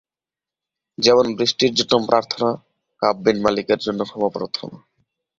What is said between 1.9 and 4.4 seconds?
প্রার্থনা, কাব বিন মালিকের জন্যে ক্ষমা